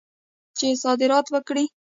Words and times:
چې 0.57 0.67
صادرات 0.83 1.25
وکړي. 1.33 1.65